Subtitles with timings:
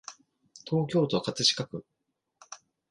[0.65, 1.85] 東京都葛飾区